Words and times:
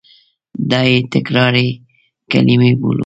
دا 0.69 0.79
یې 0.89 0.97
تکراري 1.13 1.67
کلیمه 2.31 2.71
بولو. 2.79 2.99